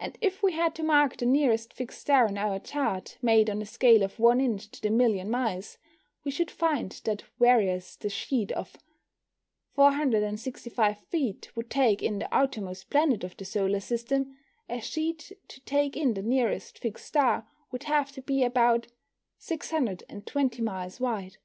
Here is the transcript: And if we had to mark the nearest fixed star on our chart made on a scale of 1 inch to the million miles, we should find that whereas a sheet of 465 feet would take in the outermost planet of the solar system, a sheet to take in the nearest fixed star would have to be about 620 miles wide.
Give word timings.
And 0.00 0.16
if 0.22 0.42
we 0.42 0.52
had 0.52 0.74
to 0.76 0.82
mark 0.82 1.18
the 1.18 1.26
nearest 1.26 1.74
fixed 1.74 2.00
star 2.00 2.26
on 2.26 2.38
our 2.38 2.58
chart 2.58 3.18
made 3.20 3.50
on 3.50 3.60
a 3.60 3.66
scale 3.66 4.02
of 4.02 4.18
1 4.18 4.40
inch 4.40 4.70
to 4.70 4.80
the 4.80 4.88
million 4.88 5.28
miles, 5.28 5.76
we 6.24 6.30
should 6.30 6.50
find 6.50 6.92
that 7.04 7.24
whereas 7.36 7.98
a 8.02 8.08
sheet 8.08 8.52
of 8.52 8.78
465 9.74 10.98
feet 10.98 11.54
would 11.54 11.68
take 11.68 12.02
in 12.02 12.20
the 12.20 12.34
outermost 12.34 12.88
planet 12.88 13.22
of 13.22 13.36
the 13.36 13.44
solar 13.44 13.80
system, 13.80 14.34
a 14.66 14.80
sheet 14.80 15.30
to 15.48 15.60
take 15.66 15.94
in 15.94 16.14
the 16.14 16.22
nearest 16.22 16.78
fixed 16.78 17.04
star 17.04 17.46
would 17.70 17.82
have 17.82 18.12
to 18.12 18.22
be 18.22 18.42
about 18.42 18.86
620 19.36 20.62
miles 20.62 21.00
wide. 21.00 21.36